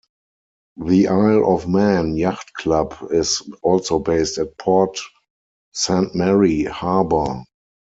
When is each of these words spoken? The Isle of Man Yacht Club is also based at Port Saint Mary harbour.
The 0.83 1.09
Isle 1.09 1.45
of 1.53 1.67
Man 1.67 2.15
Yacht 2.15 2.53
Club 2.53 2.95
is 3.11 3.43
also 3.61 3.99
based 3.99 4.39
at 4.39 4.57
Port 4.57 4.99
Saint 5.73 6.15
Mary 6.15 6.63
harbour. 6.63 7.43